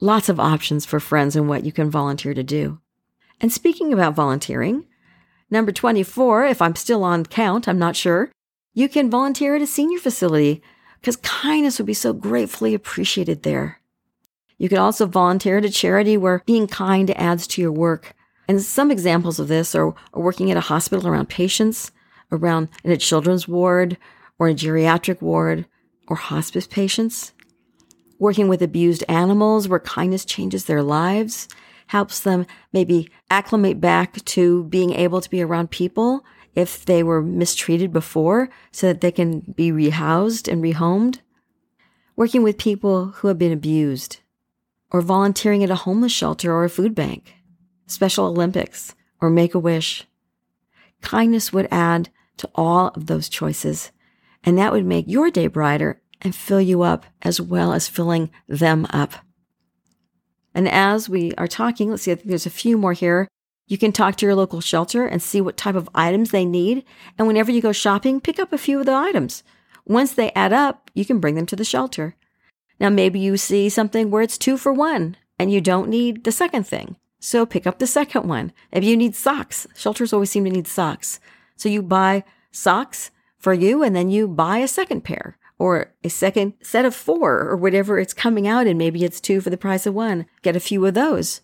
[0.03, 2.79] Lots of options for friends and what you can volunteer to do.
[3.39, 4.83] And speaking about volunteering,
[5.49, 8.29] number 24, if I'm still on count, I'm not sure,
[8.73, 10.61] you can volunteer at a senior facility
[10.99, 13.79] because kindness would be so gratefully appreciated there.
[14.57, 18.13] You could also volunteer at a charity where being kind adds to your work.
[18.49, 21.93] And some examples of this are working at a hospital around patients,
[22.29, 23.95] around in a children's ward,
[24.37, 25.65] or a geriatric ward,
[26.09, 27.31] or hospice patients.
[28.23, 31.49] Working with abused animals where kindness changes their lives,
[31.87, 36.23] helps them maybe acclimate back to being able to be around people
[36.55, 41.19] if they were mistreated before so that they can be rehoused and rehomed.
[42.15, 44.21] Working with people who have been abused,
[44.89, 47.33] or volunteering at a homeless shelter or a food bank,
[47.87, 50.05] Special Olympics, or Make a Wish.
[51.01, 52.07] Kindness would add
[52.37, 53.91] to all of those choices,
[54.45, 58.31] and that would make your day brighter and fill you up as well as filling
[58.47, 59.13] them up.
[60.55, 63.27] And as we are talking, let's see, I think there's a few more here.
[63.67, 66.85] You can talk to your local shelter and see what type of items they need.
[67.17, 69.43] And whenever you go shopping, pick up a few of the items.
[69.85, 72.15] Once they add up, you can bring them to the shelter.
[72.79, 76.31] Now, maybe you see something where it's two for one and you don't need the
[76.31, 76.97] second thing.
[77.19, 78.51] So pick up the second one.
[78.71, 81.19] If you need socks, shelters always seem to need socks.
[81.55, 86.09] So you buy socks for you and then you buy a second pair or a
[86.09, 88.77] second set of four or whatever it's coming out in.
[88.77, 90.25] Maybe it's two for the price of one.
[90.41, 91.41] Get a few of those.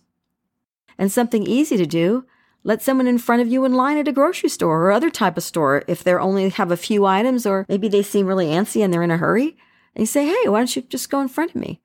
[0.98, 2.26] And something easy to do,
[2.62, 5.36] let someone in front of you in line at a grocery store or other type
[5.36, 8.84] of store if they only have a few items or maybe they seem really antsy
[8.84, 9.56] and they're in a hurry.
[9.94, 11.80] And you say, hey, why don't you just go in front of me?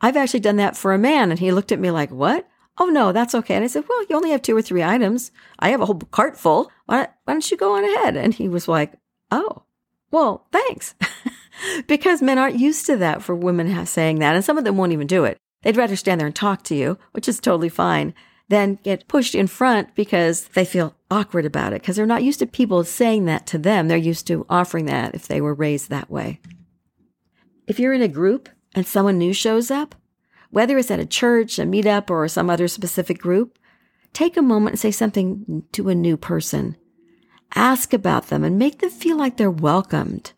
[0.00, 2.48] I've actually done that for a man and he looked at me like, what?
[2.78, 3.54] Oh, no, that's okay.
[3.54, 5.30] And I said, well, you only have two or three items.
[5.58, 6.70] I have a whole cart full.
[6.86, 8.16] Why, why don't you go on ahead?
[8.16, 8.94] And he was like,
[9.30, 9.64] oh,
[10.10, 10.94] well, thanks.
[11.86, 14.34] because men aren't used to that for women saying that.
[14.34, 15.38] And some of them won't even do it.
[15.62, 18.14] They'd rather stand there and talk to you, which is totally fine
[18.48, 22.40] than get pushed in front because they feel awkward about it because they're not used
[22.40, 23.88] to people saying that to them.
[23.88, 26.40] They're used to offering that if they were raised that way.
[27.66, 29.94] If you're in a group and someone new shows up,
[30.50, 33.58] whether it's at a church, a meetup, or some other specific group,
[34.12, 36.76] take a moment and say something to a new person.
[37.54, 40.32] Ask about them and make them feel like they're welcomed.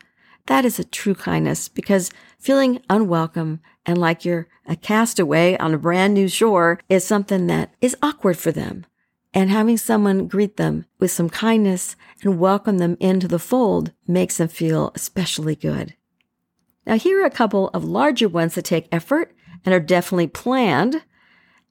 [0.47, 5.79] That is a true kindness because feeling unwelcome and like you're a castaway on a
[5.79, 8.85] brand new shore is something that is awkward for them.
[9.33, 14.37] And having someone greet them with some kindness and welcome them into the fold makes
[14.37, 15.95] them feel especially good.
[16.87, 21.03] Now, here are a couple of larger ones that take effort and are definitely planned,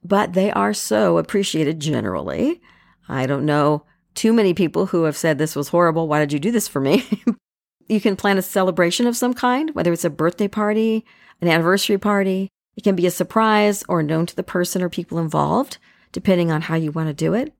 [0.03, 2.59] but they are so appreciated generally.
[3.07, 6.07] I don't know too many people who have said this was horrible.
[6.07, 7.07] Why did you do this for me?
[7.87, 11.05] you can plan a celebration of some kind, whether it's a birthday party,
[11.41, 12.49] an anniversary party.
[12.75, 15.77] It can be a surprise or known to the person or people involved,
[16.11, 17.53] depending on how you want to do it.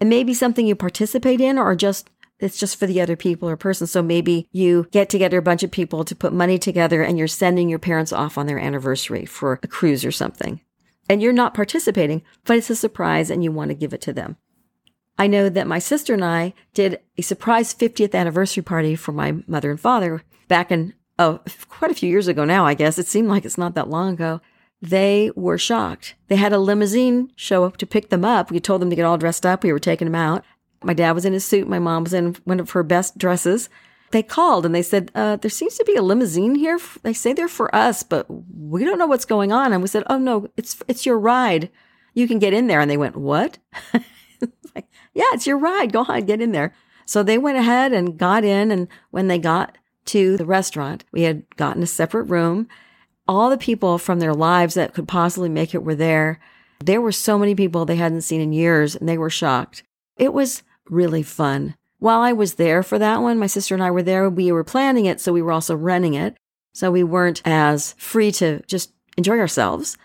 [0.00, 3.48] It may be something you participate in or just it's just for the other people
[3.48, 3.86] or person.
[3.86, 7.28] So maybe you get together a bunch of people to put money together and you're
[7.28, 10.60] sending your parents off on their anniversary for a cruise or something.
[11.08, 14.12] And you're not participating, but it's a surprise and you want to give it to
[14.12, 14.36] them.
[15.18, 19.36] I know that my sister and I did a surprise 50th anniversary party for my
[19.46, 22.98] mother and father back in oh, quite a few years ago now, I guess.
[22.98, 24.40] It seemed like it's not that long ago.
[24.82, 26.14] They were shocked.
[26.28, 28.50] They had a limousine show up to pick them up.
[28.50, 29.62] We told them to get all dressed up.
[29.62, 30.44] We were taking them out.
[30.82, 31.68] My dad was in his suit.
[31.68, 33.70] My mom was in one of her best dresses.
[34.10, 36.78] They called and they said, uh, there seems to be a limousine here.
[37.02, 39.72] They say they're for us, but we don't know what's going on.
[39.72, 41.70] And we said, oh no, it's, it's your ride.
[42.12, 42.80] You can get in there.
[42.80, 43.58] And they went, what?
[45.14, 45.92] yeah, it's your ride.
[45.92, 46.74] Go ahead, get in there.
[47.06, 48.70] So they went ahead and got in.
[48.70, 52.68] And when they got to the restaurant, we had gotten a separate room.
[53.26, 56.40] All the people from their lives that could possibly make it were there.
[56.84, 59.82] There were so many people they hadn't seen in years and they were shocked.
[60.16, 61.76] It was really fun.
[61.98, 64.28] While I was there for that one, my sister and I were there.
[64.28, 66.36] We were planning it, so we were also running it.
[66.74, 69.96] So we weren't as free to just enjoy ourselves.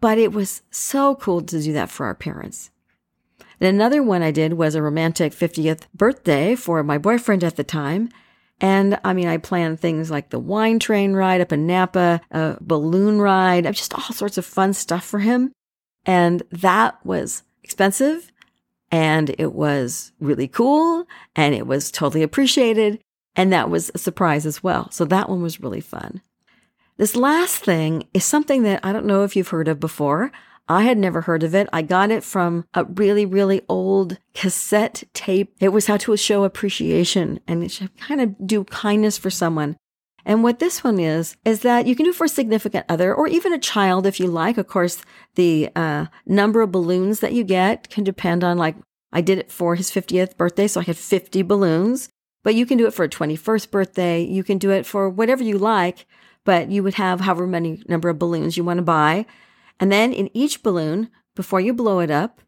[0.00, 2.70] But it was so cool to do that for our parents.
[3.60, 7.64] And another one I did was a romantic 50th birthday for my boyfriend at the
[7.64, 8.10] time.
[8.60, 12.56] And I mean, I planned things like the wine train ride up in Napa, a
[12.60, 15.52] balloon ride, uh, just all sorts of fun stuff for him.
[16.06, 18.32] And that was expensive
[18.90, 23.00] and it was really cool and it was totally appreciated.
[23.34, 24.90] And that was a surprise as well.
[24.90, 26.22] So that one was really fun.
[26.96, 30.32] This last thing is something that I don't know if you've heard of before.
[30.68, 31.68] I had never heard of it.
[31.72, 35.54] I got it from a really, really old cassette tape.
[35.60, 39.76] It was how to show appreciation and kind of do kindness for someone.
[40.24, 43.28] And what this one is, is that you can do for a significant other or
[43.28, 44.58] even a child if you like.
[44.58, 45.02] Of course,
[45.36, 48.74] the uh, number of balloons that you get can depend on like,
[49.12, 52.08] I did it for his 50th birthday, so I had 50 balloons.
[52.42, 54.22] But you can do it for a 21st birthday.
[54.22, 56.06] You can do it for whatever you like,
[56.44, 59.26] but you would have however many number of balloons you want to buy.
[59.78, 62.40] And then in each balloon, before you blow it up,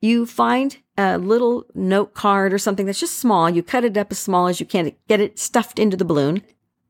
[0.00, 3.50] you find a little note card or something that's just small.
[3.50, 6.04] You cut it up as small as you can to get it stuffed into the
[6.04, 6.42] balloon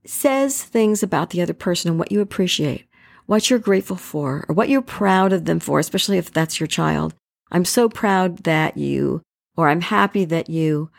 [0.09, 2.87] says things about the other person and what you appreciate,
[3.27, 6.67] what you're grateful for, or what you're proud of them for, especially if that's your
[6.67, 7.15] child.
[7.51, 9.23] I'm so proud that you,
[9.57, 10.91] or I'm happy that you,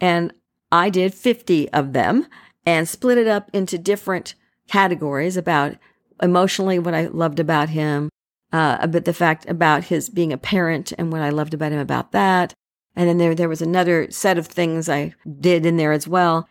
[0.00, 0.32] and
[0.70, 2.26] I did 50 of them
[2.64, 4.34] and split it up into different
[4.68, 5.74] categories about
[6.22, 8.08] emotionally what I loved about him,
[8.52, 11.78] uh, about the fact about his being a parent and what I loved about him
[11.78, 12.54] about that.
[12.94, 16.48] And then there, there was another set of things I did in there as well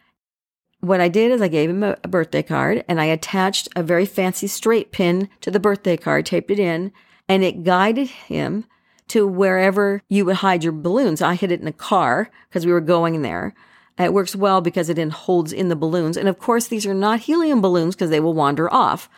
[0.82, 3.84] what I did is I gave him a, a, birthday card and I attached a
[3.84, 6.92] very fancy straight pin to the birthday card, taped it in,
[7.30, 8.66] and it guided him
[9.10, 11.22] to wherever you would hide your balloons.
[11.22, 13.54] I hid it in a car because we were going there.
[13.98, 16.18] It works well because it then holds in the balloons.
[16.18, 19.10] And of course, these are not helium balloons because they will wander off.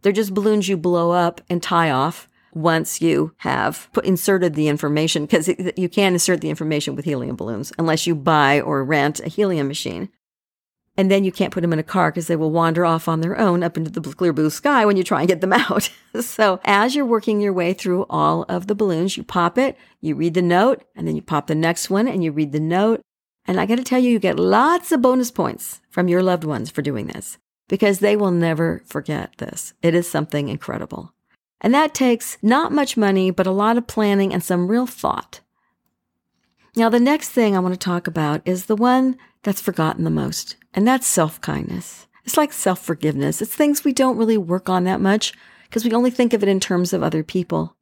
[0.00, 4.68] They're just balloons you blow up and tie off once you have put, inserted the
[4.68, 9.20] information because you can insert the information with helium balloons unless you buy or rent
[9.20, 10.08] a helium machine.
[10.96, 13.20] And then you can't put them in a car because they will wander off on
[13.20, 15.90] their own up into the clear blue sky when you try and get them out.
[16.20, 20.14] so as you're working your way through all of the balloons, you pop it, you
[20.14, 23.00] read the note, and then you pop the next one and you read the note.
[23.46, 26.44] And I got to tell you, you get lots of bonus points from your loved
[26.44, 29.72] ones for doing this because they will never forget this.
[29.80, 31.14] It is something incredible.
[31.60, 35.40] And that takes not much money, but a lot of planning and some real thought.
[36.76, 40.10] Now, the next thing I want to talk about is the one that's forgotten the
[40.10, 40.56] most.
[40.72, 42.06] And that's self kindness.
[42.24, 43.42] It's like self forgiveness.
[43.42, 45.32] It's things we don't really work on that much
[45.64, 47.76] because we only think of it in terms of other people.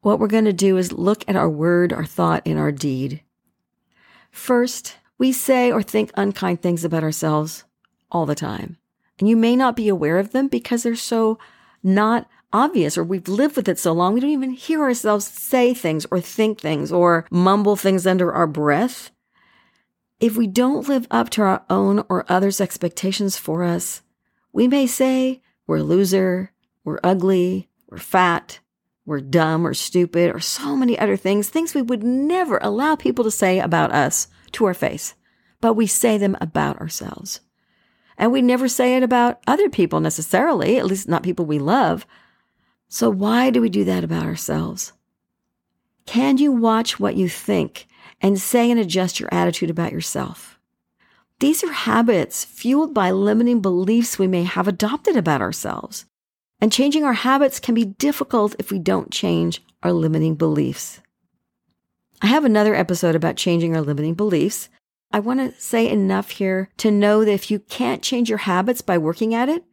[0.00, 3.22] What we're going to do is look at our word, our thought, and our deed.
[4.30, 7.64] First, we say or think unkind things about ourselves
[8.10, 8.76] all the time.
[9.18, 11.38] And you may not be aware of them because they're so
[11.82, 15.74] not obvious or we've lived with it so long we don't even hear ourselves say
[15.74, 19.10] things or think things or mumble things under our breath.
[20.20, 24.02] If we don't live up to our own or others' expectations for us,
[24.52, 26.52] we may say we're a loser,
[26.84, 28.60] we're ugly, we're fat,
[29.04, 33.24] we're dumb or stupid, or so many other things, things we would never allow people
[33.24, 35.14] to say about us to our face,
[35.60, 37.40] but we say them about ourselves.
[38.18, 42.06] And we never say it about other people necessarily, at least not people we love.
[42.88, 44.92] So why do we do that about ourselves?
[46.06, 47.86] Can you watch what you think
[48.20, 50.58] and say and adjust your attitude about yourself.
[51.38, 56.06] These are habits fueled by limiting beliefs we may have adopted about ourselves.
[56.60, 61.00] And changing our habits can be difficult if we don't change our limiting beliefs.
[62.22, 64.70] I have another episode about changing our limiting beliefs.
[65.12, 68.80] I want to say enough here to know that if you can't change your habits
[68.80, 69.64] by working at it,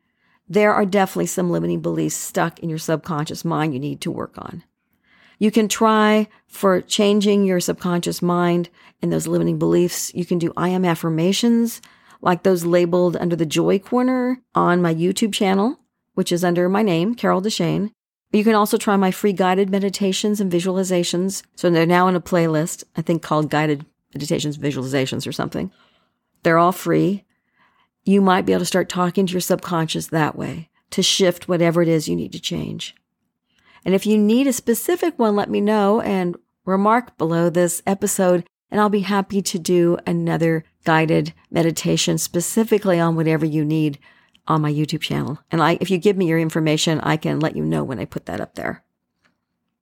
[0.48, 4.34] there are definitely some limiting beliefs stuck in your subconscious mind you need to work
[4.38, 4.64] on.
[5.40, 8.70] You can try for changing your subconscious mind
[9.02, 10.14] and those limiting beliefs.
[10.14, 11.82] You can do I am affirmations
[12.22, 15.80] like those labeled under the joy corner on my YouTube channel,
[16.14, 17.92] which is under my name, Carol Deshane.
[18.32, 21.44] You can also try my free guided meditations and visualizations.
[21.56, 25.72] So they're now in a playlist, I think called guided meditations, visualizations or something.
[26.44, 27.26] They're all free.
[28.04, 31.82] You might be able to start talking to your subconscious that way to shift whatever
[31.82, 32.96] it is you need to change.
[33.86, 36.36] And if you need a specific one, let me know and
[36.66, 43.16] remark below this episode, and I'll be happy to do another guided meditation specifically on
[43.16, 44.00] whatever you need
[44.48, 45.40] on my YouTube channel.
[45.52, 48.06] And I, if you give me your information, I can let you know when I
[48.06, 48.84] put that up there.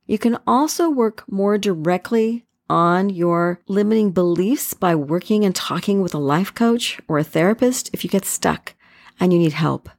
[0.05, 6.13] You can also work more directly on your limiting beliefs by working and talking with
[6.13, 8.73] a life coach or a therapist if you get stuck
[9.19, 9.89] and you need help.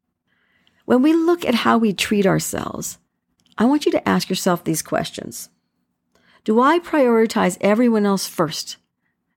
[0.87, 2.97] When we look at how we treat ourselves,
[3.59, 5.51] I want you to ask yourself these questions.
[6.45, 8.79] Do I prioritize everyone else first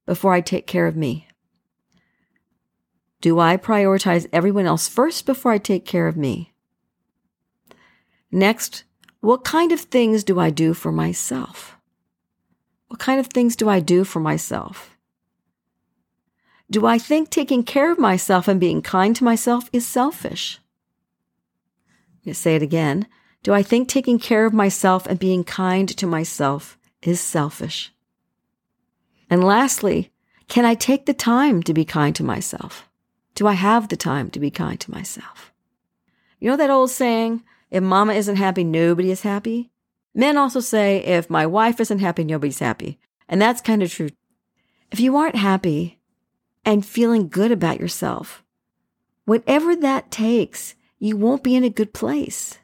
[0.05, 1.27] before I take care of me?
[3.19, 6.53] Do I prioritize everyone else first before I take care of me?
[8.31, 8.85] Next,
[9.19, 11.74] what kind of things do I do for myself?
[12.87, 14.95] What kind of things do I do for myself?
[16.69, 20.59] Do I think taking care of myself and being kind to myself is selfish?
[22.25, 23.07] I'm say it again.
[23.43, 27.93] Do I think taking care of myself and being kind to myself is selfish?
[29.29, 30.11] And lastly,
[30.47, 32.89] can I take the time to be kind to myself?
[33.35, 35.53] Do I have the time to be kind to myself?
[36.39, 39.71] You know that old saying, if mama isn't happy, nobody is happy?
[40.15, 42.97] Men also say, if my wife isn't happy, nobody's happy.
[43.27, 44.09] And that's kind of true.
[44.89, 45.99] If you aren't happy
[46.63, 48.41] and feeling good about yourself,
[49.25, 52.59] whatever that takes, you won't be in a good place.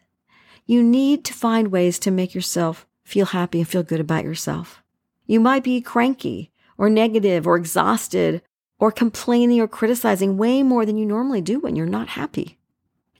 [0.65, 4.81] You need to find ways to make yourself feel happy and feel good about yourself.
[5.27, 8.41] You might be cranky or negative or exhausted
[8.79, 12.57] or complaining or criticizing way more than you normally do when you're not happy.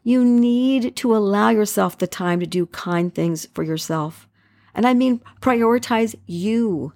[0.04, 4.28] You need to allow yourself the time to do kind things for yourself.
[4.74, 6.94] And I mean, prioritize you,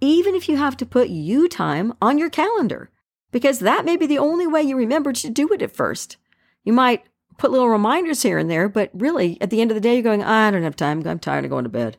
[0.00, 2.90] even if you have to put you time on your calendar,
[3.30, 6.16] because that may be the only way you remember to do it at first.
[6.64, 7.04] You might
[7.36, 10.02] put little reminders here and there, but really, at the end of the day, you're
[10.02, 11.06] going, I don't have time.
[11.06, 11.96] I'm tired of going to bed.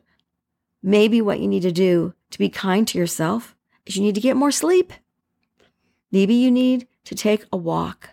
[0.82, 3.54] Maybe what you need to do to be kind to yourself
[3.86, 4.92] is you need to get more sleep.
[6.12, 8.10] Maybe you need to take a walk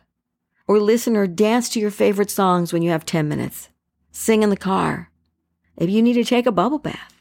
[0.68, 3.70] or listen or dance to your favorite songs when you have 10 minutes.
[4.12, 5.12] Sing in the car.
[5.80, 7.14] Maybe you need to take a bubble bath.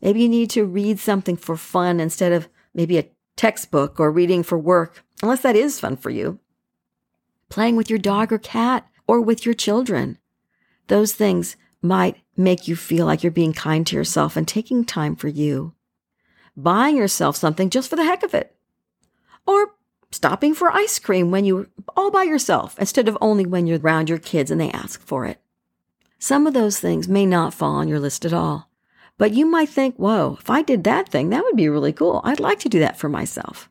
[0.00, 4.42] Maybe you need to read something for fun instead of maybe a textbook or reading
[4.42, 6.38] for work, unless that is fun for you.
[7.48, 10.18] Playing with your dog or cat or with your children.
[10.88, 15.16] Those things might make you feel like you're being kind to yourself and taking time
[15.16, 15.74] for you.
[16.56, 18.54] Buying yourself something just for the heck of it.
[19.46, 19.74] Or
[20.14, 24.08] stopping for ice cream when you're all by yourself instead of only when you're around
[24.08, 25.40] your kids and they ask for it.
[26.18, 28.70] Some of those things may not fall on your list at all,
[29.18, 32.20] but you might think, whoa, if I did that thing, that would be really cool.
[32.24, 33.68] I'd like to do that for myself.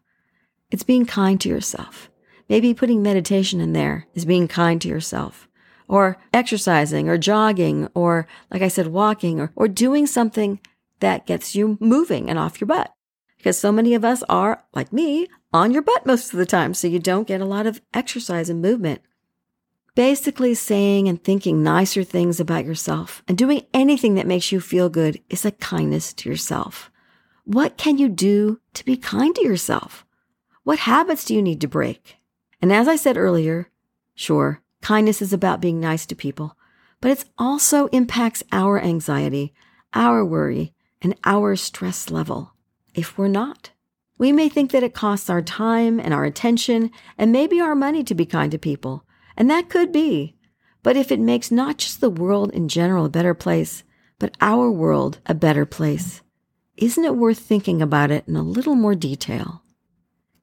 [0.69, 2.09] It's being kind to yourself.
[2.49, 5.47] Maybe putting meditation in there is being kind to yourself
[5.87, 10.59] or exercising or jogging or, like I said, walking or, or doing something
[10.99, 12.93] that gets you moving and off your butt.
[13.37, 16.73] Because so many of us are, like me, on your butt most of the time,
[16.73, 19.01] so you don't get a lot of exercise and movement.
[19.95, 24.89] Basically, saying and thinking nicer things about yourself and doing anything that makes you feel
[24.89, 26.89] good is a kindness to yourself.
[27.45, 30.03] What can you do to be kind to yourself?
[30.63, 32.15] What habits do you need to break?
[32.59, 33.69] And as I said earlier,
[34.15, 36.57] sure, kindness is about being nice to people,
[37.01, 39.53] but it also impacts our anxiety,
[39.93, 42.53] our worry, and our stress level
[42.95, 43.72] if we're not.
[44.23, 48.05] We may think that it costs our time and our attention and maybe our money
[48.05, 49.03] to be kind to people,
[49.35, 50.37] and that could be.
[50.81, 53.83] But if it makes not just the world in general a better place,
[54.19, 56.21] but our world a better place,
[56.77, 59.61] isn't it worth thinking about it in a little more detail?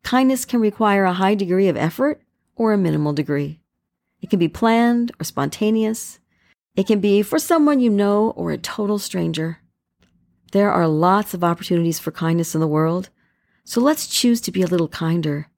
[0.02, 2.20] Kindness can require a high degree of effort
[2.56, 3.62] or a minimal degree.
[4.20, 6.18] It can be planned or spontaneous.
[6.76, 9.60] It can be for someone you know or a total stranger.
[10.52, 13.08] There are lots of opportunities for kindness in the world,
[13.64, 15.48] so let's choose to be a little kinder.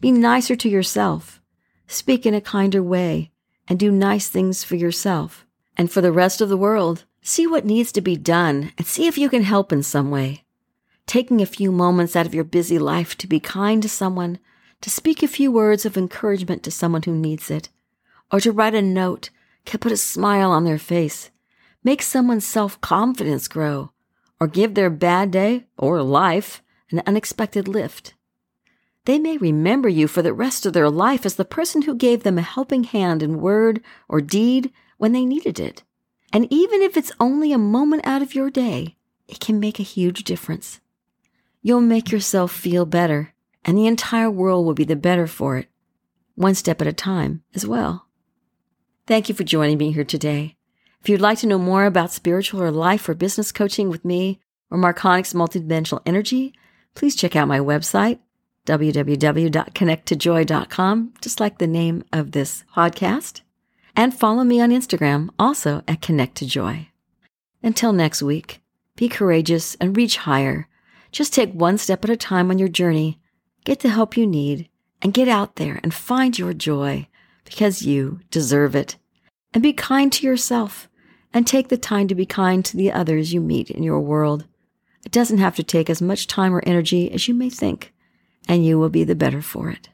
[0.00, 1.40] Be nicer to yourself.
[1.86, 3.32] Speak in a kinder way
[3.68, 5.46] and do nice things for yourself
[5.76, 7.04] and for the rest of the world.
[7.22, 10.44] See what needs to be done and see if you can help in some way
[11.06, 14.38] taking a few moments out of your busy life to be kind to someone,
[14.80, 17.68] to speak a few words of encouragement to someone who needs it,
[18.32, 19.30] or to write a note
[19.64, 21.30] can put a smile on their face,
[21.82, 23.92] make someone's self confidence grow,
[24.40, 28.14] or give their bad day or life an unexpected lift.
[29.04, 32.22] They may remember you for the rest of their life as the person who gave
[32.22, 35.82] them a helping hand in word or deed when they needed it.
[36.32, 38.96] And even if it's only a moment out of your day,
[39.28, 40.80] it can make a huge difference
[41.66, 43.34] you'll make yourself feel better,
[43.64, 45.66] and the entire world will be the better for it,
[46.36, 48.06] one step at a time as well.
[49.08, 50.54] Thank you for joining me here today.
[51.00, 54.38] If you'd like to know more about spiritual or life or business coaching with me,
[54.70, 56.54] or Marconics multidimensional energy,
[56.96, 58.18] please check out my website,
[58.66, 63.42] www.connecttojoy.com, just like the name of this podcast.
[63.94, 66.88] And follow me on Instagram, also at Connect to Joy.
[67.62, 68.60] Until next week,
[68.96, 70.66] be courageous and reach higher.
[71.12, 73.20] Just take one step at a time on your journey,
[73.64, 74.68] get the help you need,
[75.00, 77.08] and get out there and find your joy
[77.44, 78.96] because you deserve it.
[79.54, 80.88] And be kind to yourself
[81.32, 84.44] and take the time to be kind to the others you meet in your world.
[85.06, 87.94] It doesn't have to take as much time or energy as you may think,
[88.48, 89.88] and you will be the better for it.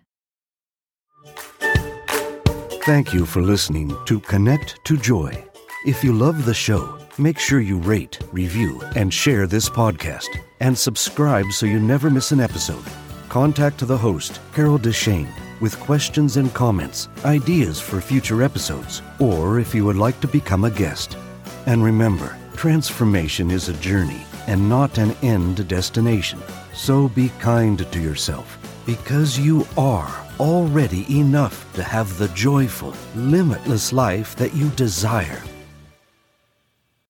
[2.86, 5.44] Thank you for listening to Connect to Joy.
[5.84, 10.28] If you love the show, make sure you rate, review, and share this podcast,
[10.60, 12.84] and subscribe so you never miss an episode.
[13.28, 15.28] Contact the host, Carol Deshane,
[15.60, 20.64] with questions and comments, ideas for future episodes, or if you would like to become
[20.64, 21.18] a guest.
[21.66, 26.40] And remember, transformation is a journey and not an end destination.
[26.72, 33.92] So be kind to yourself because you are already enough to have the joyful, limitless
[33.92, 35.42] life that you desire.